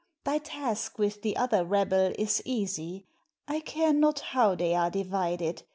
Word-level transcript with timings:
Thy 0.23 0.39
task 0.39 0.97
with 0.97 1.21
the 1.21 1.37
other 1.37 1.63
rabble 1.63 2.15
is 2.17 2.41
easy. 2.43 3.05
I 3.47 3.59
care 3.59 3.93
not 3.93 4.19
how 4.31 4.55
they 4.55 4.73
are 4.73 4.89
divided. 4.89 5.61